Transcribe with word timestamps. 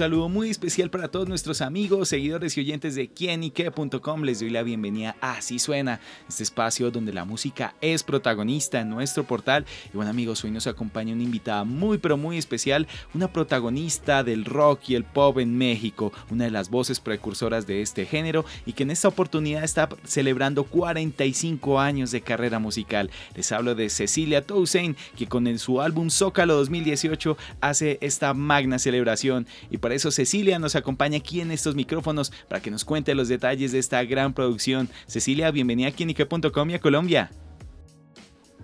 Saludo 0.00 0.30
muy 0.30 0.48
especial 0.48 0.88
para 0.88 1.08
todos 1.08 1.28
nuestros 1.28 1.60
amigos, 1.60 2.08
seguidores 2.08 2.56
y 2.56 2.60
oyentes 2.60 2.94
de 2.94 3.08
quienique.com. 3.08 4.22
Les 4.22 4.40
doy 4.40 4.48
la 4.48 4.62
bienvenida 4.62 5.14
a 5.20 5.32
Así 5.32 5.58
Suena, 5.58 6.00
este 6.26 6.42
espacio 6.42 6.90
donde 6.90 7.12
la 7.12 7.26
música 7.26 7.74
es 7.82 8.02
protagonista 8.02 8.80
en 8.80 8.88
nuestro 8.88 9.24
portal. 9.24 9.66
Y 9.92 9.96
bueno 9.98 10.10
amigos, 10.10 10.42
hoy 10.42 10.52
nos 10.52 10.66
acompaña 10.66 11.12
una 11.12 11.22
invitada 11.22 11.64
muy 11.64 11.98
pero 11.98 12.16
muy 12.16 12.38
especial, 12.38 12.88
una 13.12 13.30
protagonista 13.30 14.24
del 14.24 14.46
rock 14.46 14.88
y 14.88 14.94
el 14.94 15.04
pop 15.04 15.38
en 15.38 15.58
México, 15.58 16.14
una 16.30 16.44
de 16.44 16.50
las 16.50 16.70
voces 16.70 16.98
precursoras 16.98 17.66
de 17.66 17.82
este 17.82 18.06
género 18.06 18.46
y 18.64 18.72
que 18.72 18.84
en 18.84 18.92
esta 18.92 19.08
oportunidad 19.08 19.64
está 19.64 19.90
celebrando 20.04 20.64
45 20.64 21.78
años 21.78 22.10
de 22.10 22.22
carrera 22.22 22.58
musical. 22.58 23.10
Les 23.34 23.52
hablo 23.52 23.74
de 23.74 23.90
Cecilia 23.90 24.46
Toussaint, 24.46 24.96
que 25.18 25.26
con 25.26 25.58
su 25.58 25.82
álbum 25.82 26.08
Zócalo 26.08 26.54
2018 26.54 27.36
hace 27.60 27.98
esta 28.00 28.32
magna 28.32 28.78
celebración. 28.78 29.46
Y 29.70 29.76
para 29.76 29.89
eso 29.94 30.10
Cecilia 30.10 30.58
nos 30.58 30.76
acompaña 30.76 31.18
aquí 31.18 31.40
en 31.40 31.50
estos 31.50 31.74
micrófonos 31.74 32.32
para 32.48 32.60
que 32.60 32.70
nos 32.70 32.84
cuente 32.84 33.14
los 33.14 33.28
detalles 33.28 33.72
de 33.72 33.78
esta 33.78 34.02
gran 34.04 34.34
producción. 34.34 34.88
Cecilia, 35.06 35.50
bienvenida 35.50 35.88
a 35.88 35.92
Quienique.com 35.92 36.70
y 36.70 36.74
a 36.74 36.80
Colombia. 36.80 37.30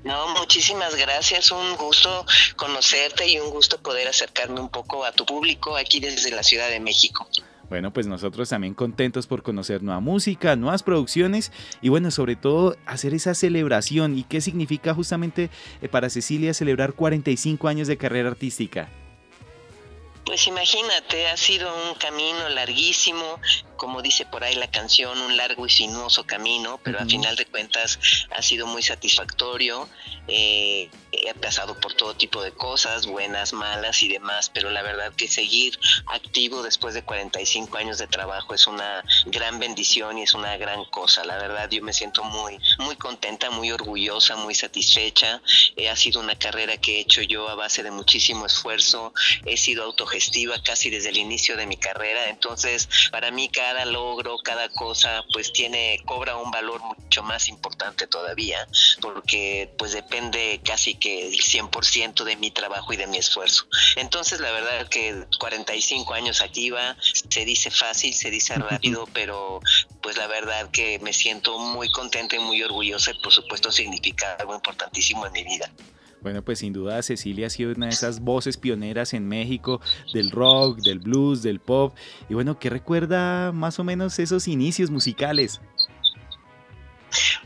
No, 0.05 0.29
muchísimas 0.39 0.95
gracias. 0.95 1.51
Un 1.51 1.77
gusto 1.77 2.25
conocerte 2.55 3.29
y 3.29 3.41
un 3.41 3.51
gusto 3.51 3.79
poder 3.79 4.07
acercarme 4.07 4.61
un 4.61 4.69
poco 4.69 5.05
a 5.05 5.11
tu 5.11 5.27
público 5.27 5.77
aquí 5.77 5.99
desde 5.99 6.31
la 6.31 6.45
Ciudad 6.45 6.69
de 6.69 6.79
México. 6.79 7.29
Bueno, 7.69 7.93
pues 7.93 8.07
nosotros 8.07 8.49
también 8.49 8.75
contentos 8.75 9.27
por 9.27 9.43
conocer 9.43 9.83
nueva 9.83 9.99
música, 9.99 10.55
nuevas 10.55 10.85
producciones 10.85 11.51
y 11.83 11.89
bueno, 11.89 12.13
sobre 12.13 12.37
todo 12.37 12.77
hacer 12.87 13.15
esa 13.15 13.35
celebración. 13.35 14.17
¿Y 14.17 14.23
qué 14.23 14.41
significa 14.41 14.95
justamente 14.95 15.51
eh, 15.83 15.89
para 15.89 16.09
Cecilia 16.09 16.55
celebrar 16.55 16.93
45 16.93 17.67
años 17.67 17.89
de 17.89 17.97
carrera 17.97 18.29
artística? 18.29 18.89
Pues 20.27 20.49
imagínate, 20.49 21.29
ha 21.29 21.37
sido 21.37 21.73
un 21.89 21.95
camino 21.95 22.49
larguísimo, 22.49 23.41
como 23.77 24.03
dice 24.03 24.27
por 24.27 24.43
ahí 24.43 24.57
la 24.57 24.69
canción, 24.69 25.17
un 25.21 25.37
largo 25.37 25.65
y 25.65 25.71
sinuoso 25.71 26.27
camino, 26.27 26.81
pero 26.83 26.99
a 26.99 27.07
final 27.07 27.37
de 27.37 27.47
cuentas 27.47 28.01
ha 28.31 28.43
sido 28.43 28.67
muy 28.67 28.83
satisfactorio. 28.83 29.89
Eh, 30.27 30.91
he 31.29 31.35
pasado 31.35 31.79
por 31.81 31.95
todo 31.95 32.15
tipo 32.15 32.43
de 32.43 32.53
cosas, 32.53 33.07
buenas, 33.07 33.53
malas 33.53 34.03
y 34.03 34.09
demás, 34.09 34.51
pero 34.53 34.71
la 34.71 34.83
verdad 34.83 35.13
que 35.15 35.29
seguir 35.29 35.79
activo 36.07 36.63
después 36.63 36.95
de 36.95 37.03
45 37.03 37.79
años 37.79 37.99
de 37.99 38.07
trabajo 38.07 38.55
es 38.55 38.67
una 38.67 39.05
gran 39.27 39.59
bendición 39.59 40.19
y 40.19 40.23
es 40.23 40.35
una 40.35 40.57
gran 40.57 40.85
cosa. 40.87 41.25
La 41.25 41.37
verdad 41.37 41.69
yo 41.71 41.83
me 41.83 41.93
siento 41.93 42.23
muy, 42.25 42.59
muy 42.79 42.97
contenta, 42.97 43.51
muy 43.51 43.73
orgullosa, 43.73 44.37
muy 44.37 44.55
satisfecha. 44.55 45.41
Eh, 45.77 45.89
ha 45.89 45.97
sido 45.97 46.21
una 46.21 46.37
carrera 46.39 46.77
que 46.77 46.99
he 46.99 47.01
hecho 47.01 47.23
yo 47.23 47.49
a 47.49 47.55
base 47.55 47.83
de 47.83 47.91
muchísimo 47.91 48.47
esfuerzo. 48.47 49.13
He 49.45 49.57
sido 49.57 49.85
autogestionada 49.85 50.27
casi 50.63 50.91
desde 50.91 51.11
el 51.11 51.17
inicio 51.17 51.57
de 51.57 51.67
mi 51.67 51.77
carrera, 51.77 52.29
entonces 52.29 52.89
para 53.11 53.31
mí 53.31 53.49
cada 53.49 53.85
logro, 53.85 54.39
cada 54.39 54.69
cosa 54.69 55.25
pues 55.33 55.53
tiene, 55.53 56.01
cobra 56.05 56.37
un 56.37 56.51
valor 56.51 56.81
mucho 56.83 57.23
más 57.23 57.49
importante 57.49 58.07
todavía, 58.07 58.67
porque 59.01 59.73
pues 59.79 59.93
depende 59.93 60.61
casi 60.65 60.95
que 60.95 61.16
el 61.23 61.33
100% 61.33 62.25
de 62.25 62.37
mi 62.37 62.51
trabajo 62.51 62.93
y 62.93 62.97
de 62.97 63.07
mi 63.07 63.19
esfuerzo. 63.19 63.67
Entonces 63.97 64.41
la 64.41 64.51
verdad 64.51 64.89
que 64.89 65.25
45 65.39 66.15
años 66.15 66.41
activa, 66.41 66.97
se 67.03 67.45
dice 67.45 67.71
fácil, 67.71 68.15
se 68.15 68.31
dice 68.31 68.55
rápido, 68.55 69.09
pero 69.13 69.61
pues 70.03 70.17
la 70.17 70.27
verdad 70.27 70.71
que 70.71 70.99
me 71.01 71.13
siento 71.13 71.59
muy 71.59 71.91
contenta 71.91 72.37
y 72.37 72.39
muy 72.39 72.63
orgullosa 72.63 73.11
y 73.13 73.19
por 73.23 73.33
supuesto 73.33 73.73
significa 73.73 74.35
algo 74.39 74.55
importantísimo 74.55 75.27
en 75.27 75.33
mi 75.33 75.45
vida. 75.45 75.71
Bueno, 76.23 76.43
pues 76.43 76.59
sin 76.59 76.73
duda 76.73 77.01
Cecilia 77.03 77.47
ha 77.47 77.51
sido 77.51 77.73
una 77.73 77.87
de 77.87 77.93
esas 77.93 78.21
voces 78.21 78.57
pioneras 78.57 79.15
en 79.15 79.29
México 79.29 79.81
del 80.13 80.31
rock, 80.31 80.81
del 80.81 80.99
blues, 80.99 81.43
del 81.43 81.61
pop. 81.61 81.95
Y 82.29 82.35
bueno, 82.35 82.59
¿qué 82.59 82.69
recuerda 82.69 83.53
más 83.53 83.79
o 83.79 83.85
menos 83.85 84.19
esos 84.19 84.49
inicios 84.49 84.91
musicales? 84.91 85.61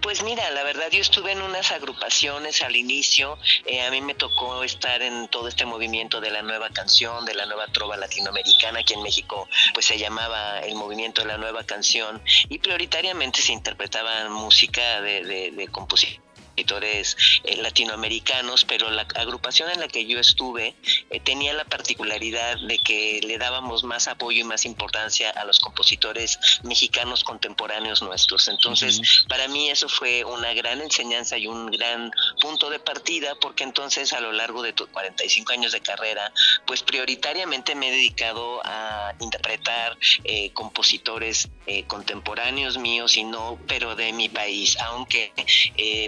Pues 0.01 0.23
mira, 0.23 0.51
la 0.51 0.63
verdad 0.63 0.91
yo 0.91 1.01
estuve 1.01 1.33
en 1.33 1.43
unas 1.43 1.71
agrupaciones 1.73 2.63
al 2.63 2.77
inicio, 2.77 3.39
eh, 3.67 3.83
a 3.83 3.91
mí 3.91 4.01
me 4.01 4.15
tocó 4.15 4.65
estar 4.65 5.03
en 5.03 5.29
todo 5.29 5.49
este 5.49 5.65
movimiento 5.67 6.21
de 6.21 6.31
la 6.31 6.43
nueva 6.43 6.71
canción, 6.71 7.25
de 7.25 7.35
la 7.35 7.47
nueva 7.47 7.67
trova 7.69 7.97
latinoamericana, 7.97 8.83
que 8.83 8.95
en 8.95 9.03
México 9.03 9.49
pues 9.75 9.87
se 9.87 9.99
llamaba 9.99 10.61
el 10.61 10.75
movimiento 10.75 11.23
de 11.23 11.29
la 11.29 11.39
nueva 11.39 11.65
canción, 11.65 12.23
y 12.49 12.59
prioritariamente 12.59 13.41
se 13.41 13.53
interpretaba 13.53 14.29
música 14.29 15.01
de, 15.01 15.25
de, 15.25 15.51
de 15.51 15.69
composición 15.69 16.30
escritores 16.60 17.16
eh, 17.44 17.56
latinoamericanos, 17.56 18.65
pero 18.65 18.91
la 18.91 19.06
agrupación 19.15 19.71
en 19.71 19.81
la 19.81 19.88
que 19.88 20.04
yo 20.04 20.19
estuve 20.19 20.75
eh, 21.09 21.21
tenía 21.21 21.54
la 21.54 21.65
particularidad 21.65 22.59
de 22.59 22.78
que 22.78 23.21
le 23.22 23.38
dábamos 23.38 23.82
más 23.82 24.09
apoyo 24.09 24.41
y 24.41 24.44
más 24.44 24.66
importancia 24.66 25.31
a 25.31 25.44
los 25.44 25.59
compositores 25.59 26.38
mexicanos 26.62 27.25
contemporáneos 27.25 28.03
nuestros. 28.03 28.48
Entonces, 28.48 29.00
para 29.28 29.48
mí 29.48 29.71
eso 29.71 29.88
fue 29.88 30.22
una 30.25 30.53
gran 30.53 30.82
enseñanza 30.82 31.38
y 31.38 31.47
un 31.47 31.71
gran 31.71 32.10
punto 32.43 32.69
de 32.69 32.78
partida, 32.78 33.34
porque 33.37 33.65
entonces 33.65 34.12
a 34.12 34.21
lo 34.21 34.32
largo 34.32 34.62
de 34.62 34.75
45 34.75 35.53
años 35.53 35.72
de 35.72 35.81
carrera, 35.81 36.31
pues 36.66 36.82
prioritariamente 36.82 37.75
me 37.75 37.88
he 37.88 37.92
dedicado 37.92 38.60
a 38.65 39.15
interpretar 39.21 39.97
eh, 40.25 40.50
compositores 40.53 41.48
contemporáneos 41.87 42.78
míos 42.78 43.16
y 43.16 43.22
no, 43.22 43.56
pero 43.69 43.94
de 43.94 44.12
mi 44.12 44.28
país, 44.28 44.77
aunque 44.81 45.32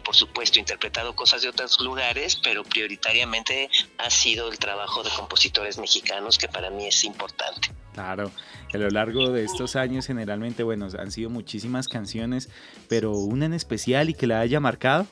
por 0.04 0.16
supuesto 0.16 0.41
he 0.54 0.58
interpretado 0.58 1.14
cosas 1.14 1.42
de 1.42 1.48
otros 1.48 1.80
lugares, 1.80 2.36
pero 2.42 2.64
prioritariamente 2.64 3.70
ha 3.98 4.10
sido 4.10 4.50
el 4.50 4.58
trabajo 4.58 5.02
de 5.02 5.10
compositores 5.10 5.78
mexicanos 5.78 6.38
que 6.38 6.48
para 6.48 6.70
mí 6.70 6.86
es 6.86 7.04
importante. 7.04 7.70
Claro, 7.94 8.30
a 8.72 8.76
lo 8.78 8.88
largo 8.88 9.30
de 9.30 9.44
estos 9.44 9.76
años 9.76 10.06
generalmente, 10.06 10.62
bueno, 10.62 10.88
han 10.98 11.10
sido 11.10 11.28
muchísimas 11.28 11.88
canciones, 11.88 12.48
pero 12.88 13.12
una 13.12 13.46
en 13.46 13.54
especial 13.54 14.08
y 14.08 14.14
que 14.14 14.26
la 14.26 14.40
haya 14.40 14.60
marcado. 14.60 15.06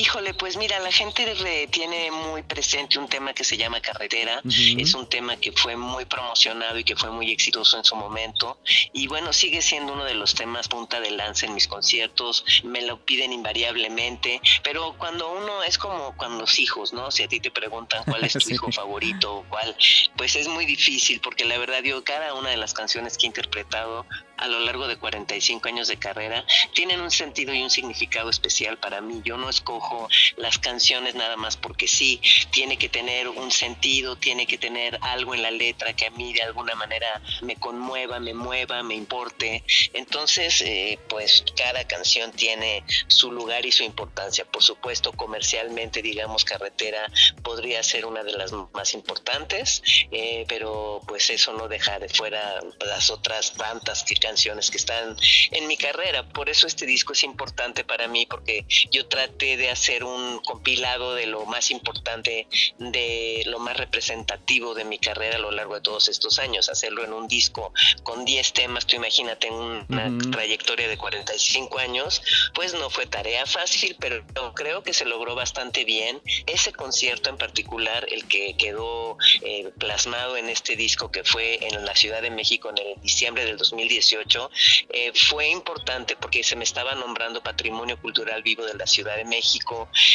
Híjole, 0.00 0.32
pues 0.32 0.56
mira, 0.56 0.78
la 0.78 0.90
gente 0.90 1.36
tiene 1.70 2.10
muy 2.10 2.42
presente 2.42 2.98
un 2.98 3.06
tema 3.06 3.34
que 3.34 3.44
se 3.44 3.58
llama 3.58 3.82
carretera. 3.82 4.40
Es 4.46 4.94
un 4.94 5.06
tema 5.06 5.36
que 5.36 5.52
fue 5.52 5.76
muy 5.76 6.06
promocionado 6.06 6.78
y 6.78 6.84
que 6.84 6.96
fue 6.96 7.10
muy 7.10 7.30
exitoso 7.30 7.76
en 7.76 7.84
su 7.84 7.94
momento. 7.96 8.58
Y 8.94 9.08
bueno, 9.08 9.34
sigue 9.34 9.60
siendo 9.60 9.92
uno 9.92 10.04
de 10.04 10.14
los 10.14 10.34
temas 10.34 10.68
punta 10.68 11.00
de 11.00 11.10
lanza 11.10 11.44
en 11.44 11.52
mis 11.52 11.68
conciertos. 11.68 12.46
Me 12.64 12.80
lo 12.80 13.04
piden 13.04 13.34
invariablemente. 13.34 14.40
Pero 14.62 14.94
cuando 14.96 15.32
uno 15.32 15.62
es 15.64 15.76
como 15.76 16.16
cuando 16.16 16.40
los 16.40 16.58
hijos, 16.58 16.94
¿no? 16.94 17.10
Si 17.10 17.22
a 17.22 17.28
ti 17.28 17.38
te 17.38 17.50
preguntan 17.50 18.02
cuál 18.04 18.24
es 18.24 18.32
tu 18.32 18.50
hijo 18.54 18.72
favorito 18.72 19.36
o 19.36 19.44
cuál, 19.50 19.76
pues 20.16 20.34
es 20.34 20.48
muy 20.48 20.64
difícil 20.64 21.20
porque 21.20 21.44
la 21.44 21.58
verdad, 21.58 21.82
yo 21.82 22.02
cada 22.04 22.32
una 22.32 22.48
de 22.48 22.56
las 22.56 22.72
canciones 22.72 23.18
que 23.18 23.26
he 23.26 23.28
interpretado 23.28 24.06
a 24.38 24.48
lo 24.48 24.60
largo 24.60 24.88
de 24.88 24.96
45 24.96 25.68
años 25.68 25.88
de 25.88 25.98
carrera 25.98 26.46
tienen 26.74 27.02
un 27.02 27.10
sentido 27.10 27.52
y 27.52 27.62
un 27.62 27.68
significado 27.68 28.30
especial 28.30 28.78
para 28.78 29.02
mí. 29.02 29.20
Yo 29.22 29.36
no 29.36 29.50
escojo 29.50 29.89
las 30.36 30.58
canciones 30.58 31.14
nada 31.14 31.36
más 31.36 31.56
porque 31.56 31.88
sí, 31.88 32.20
tiene 32.50 32.76
que 32.76 32.88
tener 32.88 33.28
un 33.28 33.50
sentido, 33.50 34.16
tiene 34.16 34.46
que 34.46 34.58
tener 34.58 34.98
algo 35.02 35.34
en 35.34 35.42
la 35.42 35.50
letra 35.50 35.92
que 35.94 36.06
a 36.06 36.10
mí 36.10 36.32
de 36.32 36.42
alguna 36.42 36.74
manera 36.74 37.20
me 37.42 37.56
conmueva, 37.56 38.20
me 38.20 38.34
mueva, 38.34 38.82
me 38.82 38.94
importe. 38.94 39.64
Entonces, 39.92 40.60
eh, 40.62 40.98
pues 41.08 41.44
cada 41.56 41.86
canción 41.86 42.32
tiene 42.32 42.84
su 43.08 43.32
lugar 43.32 43.66
y 43.66 43.72
su 43.72 43.82
importancia. 43.82 44.44
Por 44.44 44.62
supuesto, 44.62 45.12
comercialmente, 45.12 46.02
digamos, 46.02 46.44
Carretera 46.44 47.10
podría 47.42 47.82
ser 47.82 48.06
una 48.06 48.22
de 48.22 48.32
las 48.32 48.52
más 48.72 48.94
importantes, 48.94 49.82
eh, 50.10 50.44
pero 50.48 51.00
pues 51.06 51.30
eso 51.30 51.52
no 51.52 51.68
deja 51.68 51.98
de 51.98 52.08
fuera 52.08 52.60
las 52.86 53.10
otras 53.10 53.54
tantas 53.54 54.04
que 54.04 54.14
canciones 54.16 54.70
que 54.70 54.76
están 54.76 55.16
en 55.50 55.66
mi 55.66 55.76
carrera. 55.76 56.28
Por 56.28 56.48
eso 56.48 56.66
este 56.66 56.86
disco 56.86 57.12
es 57.12 57.24
importante 57.24 57.84
para 57.84 58.06
mí, 58.08 58.26
porque 58.26 58.64
yo 58.90 59.06
traté 59.06 59.56
de 59.56 59.70
hacer 59.70 59.79
un 60.04 60.40
compilado 60.40 61.14
de 61.14 61.26
lo 61.26 61.46
más 61.46 61.70
importante, 61.70 62.46
de 62.78 63.42
lo 63.46 63.58
más 63.58 63.76
representativo 63.76 64.74
de 64.74 64.84
mi 64.84 64.98
carrera 64.98 65.36
a 65.36 65.40
lo 65.40 65.50
largo 65.50 65.74
de 65.74 65.80
todos 65.80 66.08
estos 66.08 66.38
años. 66.38 66.68
Hacerlo 66.68 67.04
en 67.04 67.12
un 67.12 67.28
disco 67.28 67.72
con 68.02 68.24
10 68.24 68.52
temas, 68.52 68.86
tú 68.86 68.96
imagínate 68.96 69.50
una 69.50 70.10
trayectoria 70.30 70.88
de 70.88 70.96
45 70.96 71.78
años, 71.78 72.22
pues 72.54 72.74
no 72.74 72.90
fue 72.90 73.06
tarea 73.06 73.46
fácil, 73.46 73.96
pero 73.98 74.24
creo 74.54 74.82
que 74.82 74.92
se 74.92 75.04
logró 75.04 75.34
bastante 75.34 75.84
bien. 75.84 76.20
Ese 76.46 76.72
concierto 76.72 77.30
en 77.30 77.38
particular, 77.38 78.06
el 78.10 78.26
que 78.28 78.56
quedó 78.56 79.16
eh, 79.42 79.70
plasmado 79.78 80.36
en 80.36 80.48
este 80.48 80.76
disco 80.76 81.10
que 81.10 81.24
fue 81.24 81.66
en 81.66 81.84
la 81.84 81.94
Ciudad 81.94 82.22
de 82.22 82.30
México 82.30 82.70
en 82.70 82.78
el 82.78 83.00
diciembre 83.00 83.44
del 83.44 83.56
2018, 83.56 84.50
eh, 84.90 85.12
fue 85.14 85.48
importante 85.48 86.16
porque 86.16 86.42
se 86.42 86.56
me 86.56 86.64
estaba 86.64 86.94
nombrando 86.94 87.42
Patrimonio 87.42 88.00
Cultural 88.00 88.42
Vivo 88.42 88.64
de 88.64 88.74
la 88.74 88.86
Ciudad 88.86 89.16
de 89.16 89.24
México 89.24 89.69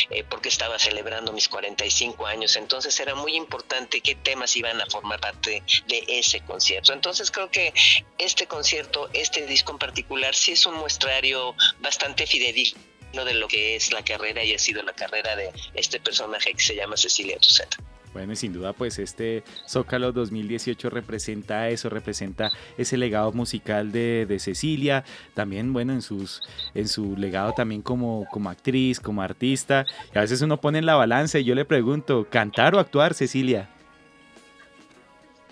eh, 0.09 0.23
porque 0.23 0.49
estaba 0.49 0.77
celebrando 0.79 1.31
mis 1.31 1.47
45 1.49 2.25
años, 2.25 2.55
entonces 2.55 2.99
era 2.99 3.15
muy 3.15 3.35
importante 3.35 4.01
qué 4.01 4.15
temas 4.15 4.55
iban 4.55 4.79
a 4.81 4.85
formar 4.85 5.19
parte 5.19 5.63
de 5.87 6.03
ese 6.07 6.41
concierto. 6.41 6.93
Entonces 6.93 7.31
creo 7.31 7.49
que 7.49 7.73
este 8.17 8.47
concierto, 8.47 9.09
este 9.13 9.45
disco 9.45 9.71
en 9.71 9.77
particular, 9.77 10.35
sí 10.35 10.51
es 10.51 10.65
un 10.65 10.75
muestrario 10.75 11.55
bastante 11.79 12.27
fidedigno 12.27 12.79
de 13.23 13.33
lo 13.33 13.47
que 13.47 13.75
es 13.75 13.93
la 13.93 14.03
carrera 14.03 14.43
y 14.43 14.53
ha 14.53 14.59
sido 14.59 14.83
la 14.83 14.93
carrera 14.93 15.35
de 15.35 15.51
este 15.73 15.99
personaje 15.99 16.53
que 16.53 16.61
se 16.61 16.75
llama 16.75 16.97
Cecilia 16.97 17.37
Toussaint. 17.39 17.75
Bueno, 18.15 18.31
y 18.31 18.37
sin 18.37 18.53
duda, 18.53 18.71
pues 18.71 18.97
este 18.97 19.43
Zócalo 19.67 20.13
2018 20.13 20.89
representa 20.89 21.67
eso, 21.67 21.89
representa 21.89 22.49
ese 22.77 22.95
legado 22.95 23.33
musical 23.33 23.91
de, 23.91 24.37
Cecilia, 24.39 25.03
también, 25.33 25.73
bueno, 25.73 25.91
en, 25.91 26.01
sus, 26.01 26.41
en 26.73 26.87
su 26.87 27.17
legado 27.17 27.51
también 27.51 27.81
como, 27.81 28.25
como 28.31 28.49
actriz, 28.49 29.01
como 29.01 29.21
artista. 29.21 29.85
Y 30.13 30.17
a 30.17 30.21
veces 30.21 30.41
uno 30.41 30.61
pone 30.61 30.79
en 30.79 30.85
la 30.85 30.95
balanza 30.95 31.39
y 31.39 31.43
yo 31.43 31.55
le 31.55 31.65
pregunto, 31.65 32.25
¿cantar 32.29 32.73
o 32.75 32.79
actuar, 32.79 33.13
Cecilia? 33.13 33.67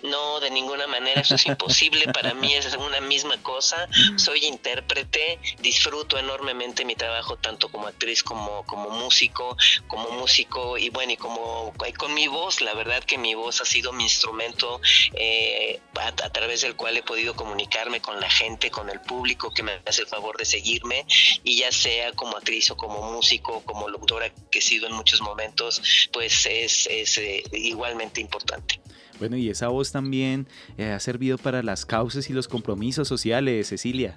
No, 0.02 0.33
de 0.44 0.50
ninguna 0.50 0.86
manera, 0.86 1.20
eso 1.20 1.34
es 1.34 1.46
imposible. 1.46 2.04
Para 2.12 2.34
mí 2.34 2.54
es 2.54 2.72
una 2.74 3.00
misma 3.00 3.42
cosa. 3.42 3.88
Soy 4.16 4.44
intérprete, 4.44 5.40
disfruto 5.58 6.18
enormemente 6.18 6.84
mi 6.84 6.94
trabajo 6.94 7.36
tanto 7.36 7.68
como 7.68 7.88
actriz 7.88 8.22
como, 8.22 8.64
como 8.66 8.90
músico, 8.90 9.56
como 9.88 10.10
músico 10.10 10.78
y 10.78 10.90
bueno, 10.90 11.12
y 11.12 11.16
como 11.16 11.72
con 11.96 12.14
mi 12.14 12.28
voz, 12.28 12.60
la 12.60 12.74
verdad 12.74 13.02
que 13.02 13.18
mi 13.18 13.34
voz 13.34 13.60
ha 13.60 13.64
sido 13.64 13.92
mi 13.92 14.04
instrumento 14.04 14.80
eh, 15.14 15.80
a, 15.94 16.12
través 16.12 16.60
del 16.60 16.76
cual 16.76 16.96
he 16.96 17.02
podido 17.02 17.34
comunicarme 17.34 18.00
con 18.00 18.20
la 18.20 18.28
gente, 18.28 18.70
con 18.70 18.90
el 18.90 19.00
público 19.00 19.52
que 19.52 19.62
me 19.62 19.80
hace 19.86 20.02
el 20.02 20.08
favor 20.08 20.36
de 20.36 20.44
seguirme 20.44 21.06
y 21.42 21.56
ya 21.56 21.72
sea 21.72 22.12
como 22.12 22.36
actriz 22.36 22.70
o 22.70 22.76
como 22.76 23.12
músico, 23.12 23.62
como 23.64 23.88
locutora 23.88 24.30
que 24.50 24.58
he 24.58 24.62
sido 24.62 24.86
en 24.86 24.92
muchos 24.92 25.20
momentos, 25.20 25.80
pues 26.12 26.46
es, 26.46 26.86
es 26.86 27.18
eh, 27.18 27.42
igualmente 27.52 28.20
importante. 28.20 28.80
Bueno, 29.18 29.36
y 29.36 29.48
esa 29.48 29.68
voz 29.68 29.92
también 29.92 30.46
eh, 30.76 30.90
ha 30.90 31.00
servido 31.00 31.38
para 31.38 31.62
las 31.62 31.86
causas 31.86 32.28
y 32.30 32.32
los 32.32 32.48
compromisos 32.48 33.08
sociales, 33.08 33.68
Cecilia. 33.68 34.16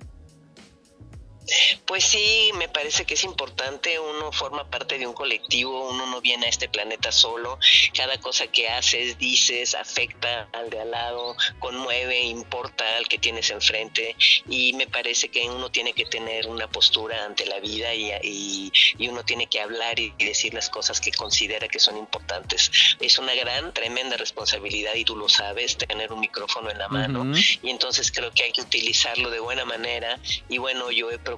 Pues 1.86 2.04
sí, 2.04 2.52
me 2.56 2.68
parece 2.68 3.06
que 3.06 3.14
es 3.14 3.24
importante, 3.24 3.98
uno 4.00 4.32
forma 4.34 4.70
parte 4.70 4.98
de 4.98 5.08
un 5.08 5.14
colectivo, 5.14 5.90
uno 5.90 6.06
no 6.08 6.20
viene 6.20 6.46
a 6.46 6.50
este 6.50 6.68
planeta 6.68 7.12
solo, 7.12 7.58
cada 7.94 8.20
cosa 8.20 8.48
que 8.48 8.68
haces, 8.68 9.18
dices, 9.18 9.74
afecta 9.74 10.50
al 10.52 10.70
de 10.70 10.82
al 10.82 10.92
lado, 10.92 11.36
conmueve, 11.60 12.22
importa 12.24 12.98
al 12.98 13.08
que 13.08 13.18
tienes 13.18 13.50
enfrente 13.52 14.16
y 14.50 14.74
me 14.74 14.88
parece 14.88 15.30
que 15.30 15.50
uno 15.50 15.70
tiene 15.70 15.94
que 15.94 16.06
tener 16.06 16.48
una 16.48 16.68
postura 16.68 17.24
ante 17.24 17.46
la 17.46 17.60
vida 17.60 17.94
y, 17.94 18.72
uno 19.08 19.24
tiene 19.24 19.48
que 19.48 19.62
hablar 19.62 19.98
y, 20.00 20.14
decir 20.20 20.54
las 20.54 20.70
cosas 20.70 21.00
que 21.00 21.12
considera 21.12 21.70
que 21.70 21.80
son 21.80 21.98
importantes. 21.98 22.70
Es 23.00 23.18
una 23.18 23.34
gran, 23.34 23.74
tremenda 23.74 24.18
responsabilidad 24.18 24.94
y 24.96 25.06
tú 25.06 25.16
lo 25.16 25.30
sabes, 25.30 25.78
tener 25.78 26.12
un 26.12 26.20
micrófono 26.20 26.70
en 26.70 26.78
la 26.78 26.90
mano 26.90 27.24
y 27.62 27.70
entonces 27.70 28.12
creo 28.12 28.32
que 28.32 28.44
hay 28.44 28.52
que 28.52 28.62
utilizarlo 28.62 29.30
de 29.30 29.40
buena 29.40 29.64
manera 29.64 30.20
y 30.50 30.58
bueno, 30.58 30.92
yo 30.92 31.10
he 31.10 31.18
procurado 31.18 31.37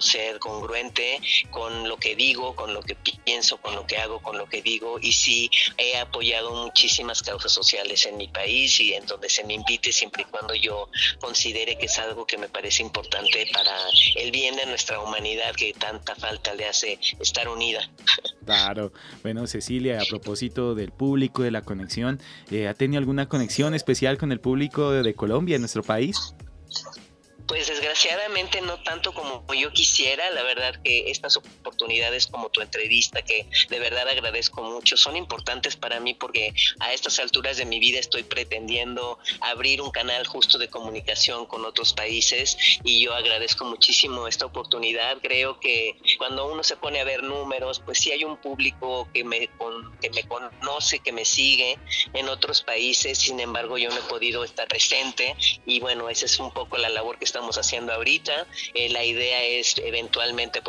ser 0.00 0.38
congruente 0.38 1.20
con 1.50 1.88
lo 1.88 1.96
que 1.96 2.14
digo, 2.14 2.54
con 2.54 2.74
lo 2.74 2.82
que 2.82 2.96
pienso, 3.24 3.56
con 3.58 3.74
lo 3.74 3.86
que 3.86 3.96
hago, 3.98 4.20
con 4.20 4.36
lo 4.38 4.46
que 4.46 4.62
digo 4.62 4.98
y 5.00 5.12
sí 5.12 5.50
he 5.78 5.96
apoyado 5.98 6.54
muchísimas 6.64 7.22
causas 7.22 7.52
sociales 7.52 8.06
en 8.06 8.16
mi 8.16 8.28
país 8.28 8.78
y 8.80 8.94
en 8.94 9.06
donde 9.06 9.28
se 9.28 9.44
me 9.44 9.54
invite 9.54 9.92
siempre 9.92 10.22
y 10.22 10.24
cuando 10.26 10.54
yo 10.54 10.88
considere 11.20 11.76
que 11.78 11.86
es 11.86 11.98
algo 11.98 12.26
que 12.26 12.38
me 12.38 12.48
parece 12.48 12.82
importante 12.82 13.46
para 13.52 13.72
el 14.16 14.30
bien 14.30 14.56
de 14.56 14.66
nuestra 14.66 15.00
humanidad 15.00 15.54
que 15.54 15.72
tanta 15.72 16.14
falta 16.14 16.54
le 16.54 16.66
hace 16.66 16.98
estar 17.20 17.48
unida. 17.48 17.88
Claro. 18.44 18.92
Bueno, 19.22 19.46
Cecilia, 19.46 20.00
a 20.00 20.04
propósito 20.04 20.74
del 20.74 20.92
público, 20.92 21.42
de 21.42 21.50
la 21.50 21.62
conexión, 21.62 22.20
eh, 22.50 22.68
¿ha 22.68 22.74
tenido 22.74 22.98
alguna 22.98 23.28
conexión 23.28 23.74
especial 23.74 24.18
con 24.18 24.32
el 24.32 24.40
público 24.40 24.90
de 24.90 25.14
Colombia, 25.14 25.56
en 25.56 25.62
nuestro 25.62 25.82
país? 25.82 26.34
Pues 27.54 27.68
desgraciadamente 27.68 28.60
no 28.62 28.82
tanto 28.82 29.14
como 29.14 29.44
yo 29.54 29.70
quisiera, 29.70 30.28
la 30.30 30.42
verdad 30.42 30.74
que 30.82 31.08
estas 31.12 31.36
oportunidades 31.36 32.26
como 32.26 32.50
tu 32.50 32.60
entrevista, 32.60 33.22
que 33.22 33.46
de 33.68 33.78
verdad 33.78 34.08
agradezco 34.08 34.64
mucho, 34.64 34.96
son 34.96 35.16
importantes 35.16 35.76
para 35.76 36.00
mí 36.00 36.14
porque 36.14 36.52
a 36.80 36.92
estas 36.92 37.20
alturas 37.20 37.56
de 37.56 37.64
mi 37.64 37.78
vida 37.78 38.00
estoy 38.00 38.24
pretendiendo 38.24 39.20
abrir 39.40 39.80
un 39.82 39.92
canal 39.92 40.26
justo 40.26 40.58
de 40.58 40.68
comunicación 40.68 41.46
con 41.46 41.64
otros 41.64 41.92
países 41.92 42.56
y 42.82 43.04
yo 43.04 43.14
agradezco 43.14 43.64
muchísimo 43.66 44.26
esta 44.26 44.46
oportunidad. 44.46 45.18
Creo 45.22 45.60
que 45.60 45.96
cuando 46.18 46.50
uno 46.50 46.64
se 46.64 46.76
pone 46.76 46.98
a 46.98 47.04
ver 47.04 47.22
números, 47.22 47.80
pues 47.84 47.98
sí 47.98 48.10
hay 48.10 48.24
un 48.24 48.36
público 48.36 49.08
que 49.14 49.22
me, 49.22 49.48
que 50.00 50.10
me 50.10 50.24
conoce, 50.24 50.98
que 50.98 51.12
me 51.12 51.24
sigue 51.24 51.78
en 52.14 52.28
otros 52.28 52.62
países, 52.62 53.16
sin 53.16 53.38
embargo 53.38 53.78
yo 53.78 53.90
no 53.90 53.96
he 53.98 54.08
podido 54.08 54.42
estar 54.42 54.66
presente 54.66 55.36
y 55.64 55.78
bueno, 55.78 56.08
esa 56.08 56.26
es 56.26 56.40
un 56.40 56.52
poco 56.52 56.78
la 56.78 56.88
labor 56.88 57.16
que 57.16 57.24
estamos 57.24 57.43
haciendo 57.52 57.92
ahorita. 57.92 58.46
Eh, 58.74 58.88
la 58.90 59.04
idea 59.04 59.42
es 59.42 59.76
eventualmente 59.78 60.62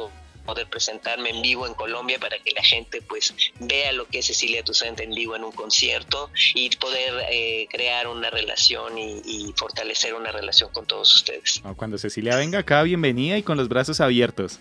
poder 0.46 0.68
presentarme 0.68 1.30
en 1.30 1.42
vivo 1.42 1.66
en 1.68 1.74
Colombia 1.74 2.20
para 2.20 2.38
que 2.40 2.52
la 2.52 2.64
gente 2.64 3.02
pues 3.02 3.34
vea 3.60 3.92
lo 3.92 4.06
que 4.08 4.20
es 4.20 4.28
Cecilia 4.28 4.64
Toussaint 4.64 5.00
en 5.00 5.12
vivo 5.12 5.36
en 5.36 5.44
un 5.44 5.52
concierto 5.52 6.30
y 6.54 6.70
poder 6.78 7.26
eh, 7.32 7.68
crear 7.70 8.08
una 8.08 8.30
relación 8.30 8.98
y, 8.98 9.22
y, 9.26 9.54
fortalecer 9.58 10.14
una 10.14 10.32
relación 10.32 10.70
con 10.72 10.86
todos 10.86 11.14
ustedes. 11.14 11.62
Cuando 11.76 11.98
Cecilia 11.98 12.36
venga 12.36 12.60
acá, 12.60 12.84
bienvenida 12.84 13.38
y 13.38 13.44
con 13.44 13.58
los 13.58 13.68
brazos 13.68 14.00
abiertos. 14.02 14.60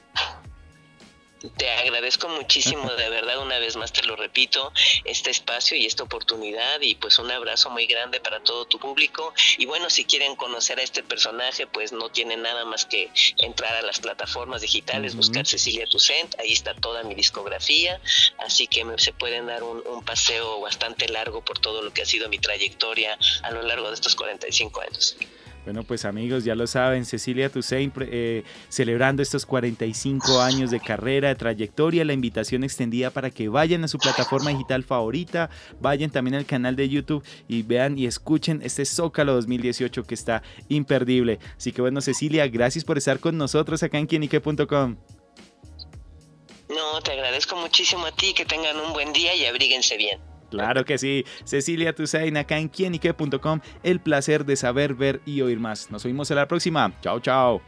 Te 1.56 1.70
agradezco 1.70 2.28
muchísimo, 2.28 2.90
de 2.94 3.10
verdad, 3.10 3.38
una 3.38 3.58
vez 3.58 3.76
más 3.76 3.92
te 3.92 4.02
lo 4.02 4.16
repito, 4.16 4.72
este 5.04 5.30
espacio 5.30 5.76
y 5.76 5.84
esta 5.84 6.02
oportunidad 6.02 6.80
y 6.80 6.94
pues 6.94 7.18
un 7.18 7.30
abrazo 7.30 7.68
muy 7.68 7.86
grande 7.86 8.18
para 8.20 8.40
todo 8.40 8.64
tu 8.64 8.78
público. 8.78 9.34
Y 9.58 9.66
bueno, 9.66 9.90
si 9.90 10.06
quieren 10.06 10.36
conocer 10.36 10.78
a 10.80 10.82
este 10.82 11.02
personaje, 11.02 11.66
pues 11.66 11.92
no 11.92 12.08
tienen 12.08 12.42
nada 12.42 12.64
más 12.64 12.86
que 12.86 13.10
entrar 13.38 13.74
a 13.76 13.82
las 13.82 14.00
plataformas 14.00 14.62
digitales, 14.62 15.16
buscar 15.16 15.46
Cecilia 15.46 15.86
Toussaint, 15.86 16.34
ahí 16.40 16.52
está 16.52 16.74
toda 16.74 17.02
mi 17.02 17.14
discografía, 17.14 18.00
así 18.38 18.66
que 18.66 18.84
se 18.96 19.12
pueden 19.12 19.46
dar 19.46 19.62
un, 19.62 19.82
un, 19.86 20.04
paseo 20.04 20.60
bastante 20.60 21.08
largo 21.08 21.44
por 21.44 21.58
todo 21.58 21.82
lo 21.82 21.92
que 21.92 22.02
ha 22.02 22.06
sido 22.06 22.28
mi 22.28 22.38
trayectoria 22.38 23.18
a 23.42 23.50
lo 23.50 23.62
largo 23.62 23.88
de 23.88 23.94
estos 23.94 24.14
45 24.14 24.80
años. 24.80 25.16
Bueno, 25.64 25.82
pues 25.82 26.04
amigos, 26.04 26.44
ya 26.44 26.54
lo 26.54 26.66
saben, 26.66 27.06
Cecilia 27.06 27.48
Toussaint 27.48 27.94
eh, 28.00 28.44
celebrando 28.68 29.22
estos 29.22 29.46
45 29.46 30.42
años 30.42 30.70
de 30.70 30.78
carrera, 30.78 31.28
de 31.28 31.36
trayectoria, 31.36 32.04
la 32.04 32.12
invitación 32.12 32.64
extendida 32.64 33.10
para 33.10 33.30
que 33.30 33.48
vayan 33.48 33.82
a 33.82 33.88
su 33.88 33.98
plataforma 33.98 34.50
digital 34.50 34.84
favorita, 34.84 35.48
vayan 35.80 36.10
también 36.10 36.34
al 36.34 36.44
canal 36.44 36.76
de 36.76 36.88
YouTube 36.90 37.24
y 37.48 37.62
vean 37.62 37.98
y 37.98 38.04
escuchen 38.06 38.60
este 38.62 38.84
Zócalo 38.84 39.32
2018 39.34 40.04
que 40.04 40.14
está 40.14 40.42
imperdible. 40.68 41.38
Así 41.56 41.72
que 41.72 41.80
bueno, 41.80 42.02
Cecilia, 42.02 42.46
gracias 42.48 42.84
por 42.84 42.98
estar 42.98 43.18
con 43.18 43.38
nosotros 43.38 43.82
acá 43.82 43.98
en 43.98 44.06
quienique.com. 44.06 44.96
No, 46.68 47.00
te 47.02 47.12
agradezco 47.12 47.56
muchísimo 47.56 48.06
a 48.06 48.12
ti, 48.12 48.34
que 48.34 48.44
tengan 48.44 48.76
un 48.78 48.92
buen 48.92 49.12
día 49.12 49.34
y 49.34 49.46
abríguense 49.46 49.96
bien. 49.96 50.33
Claro 50.54 50.84
que 50.84 50.98
sí. 50.98 51.24
Cecilia 51.44 51.94
Tusain 51.94 52.36
acá 52.36 52.58
en 52.58 52.68
quienique.com. 52.68 53.60
El 53.82 54.00
placer 54.00 54.44
de 54.44 54.56
saber, 54.56 54.94
ver 54.94 55.20
y 55.24 55.40
oír 55.40 55.60
más. 55.60 55.90
Nos 55.90 56.04
vemos 56.04 56.30
en 56.30 56.36
la 56.36 56.48
próxima. 56.48 56.92
Chao, 57.00 57.20
chao. 57.20 57.62